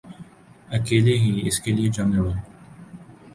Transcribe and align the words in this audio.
اکیلے 0.75 1.15
ہی 1.23 1.31
اس 1.47 1.57
کیلئے 1.63 1.87
جنگ 1.95 2.11
لڑو 2.15 2.31